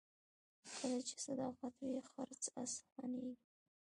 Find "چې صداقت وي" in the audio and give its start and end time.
1.07-1.99